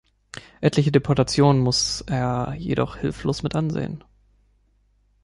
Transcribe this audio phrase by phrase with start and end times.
[0.61, 4.03] Etliche Deportationen muss er jedoch hilflos mit ansehen.